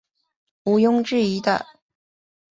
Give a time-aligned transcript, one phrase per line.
[0.63, 1.63] 无庸置疑的